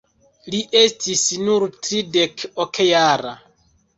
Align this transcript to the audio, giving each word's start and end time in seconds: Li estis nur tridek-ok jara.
Li 0.53 0.59
estis 0.79 1.25
nur 1.49 1.65
tridek-ok 1.87 2.83
jara. 2.87 3.37